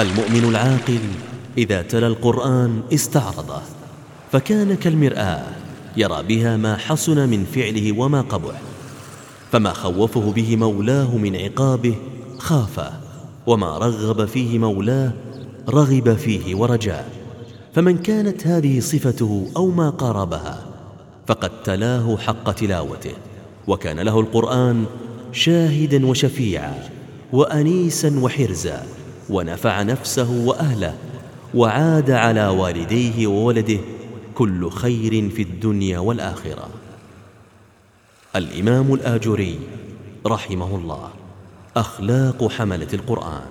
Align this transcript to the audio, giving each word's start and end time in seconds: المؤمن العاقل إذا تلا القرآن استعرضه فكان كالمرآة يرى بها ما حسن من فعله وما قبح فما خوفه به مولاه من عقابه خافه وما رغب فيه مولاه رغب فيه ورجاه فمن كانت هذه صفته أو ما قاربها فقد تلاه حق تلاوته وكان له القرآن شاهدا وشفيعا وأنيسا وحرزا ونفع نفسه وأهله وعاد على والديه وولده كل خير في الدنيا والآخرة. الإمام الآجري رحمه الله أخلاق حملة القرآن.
المؤمن 0.00 0.48
العاقل 0.48 1.00
إذا 1.58 1.82
تلا 1.82 2.06
القرآن 2.06 2.82
استعرضه 2.94 3.62
فكان 4.32 4.74
كالمرآة 4.74 5.42
يرى 5.96 6.22
بها 6.22 6.56
ما 6.56 6.76
حسن 6.76 7.28
من 7.28 7.44
فعله 7.44 7.98
وما 7.98 8.20
قبح 8.20 8.60
فما 9.52 9.72
خوفه 9.72 10.32
به 10.32 10.56
مولاه 10.56 11.16
من 11.16 11.36
عقابه 11.36 11.94
خافه 12.38 12.92
وما 13.46 13.78
رغب 13.78 14.24
فيه 14.24 14.58
مولاه 14.58 15.12
رغب 15.68 16.14
فيه 16.14 16.54
ورجاه 16.54 17.04
فمن 17.74 17.98
كانت 17.98 18.46
هذه 18.46 18.80
صفته 18.80 19.46
أو 19.56 19.70
ما 19.70 19.90
قاربها 19.90 20.66
فقد 21.26 21.62
تلاه 21.62 22.16
حق 22.16 22.52
تلاوته 22.52 23.14
وكان 23.66 24.00
له 24.00 24.20
القرآن 24.20 24.84
شاهدا 25.32 26.06
وشفيعا 26.06 26.88
وأنيسا 27.32 28.18
وحرزا 28.18 28.86
ونفع 29.30 29.82
نفسه 29.82 30.30
وأهله 30.30 30.94
وعاد 31.54 32.10
على 32.10 32.48
والديه 32.48 33.26
وولده 33.26 33.78
كل 34.34 34.70
خير 34.70 35.30
في 35.30 35.42
الدنيا 35.42 35.98
والآخرة. 35.98 36.68
الإمام 38.36 38.94
الآجري 38.94 39.58
رحمه 40.26 40.76
الله 40.76 41.10
أخلاق 41.76 42.48
حملة 42.48 42.88
القرآن. 42.92 43.46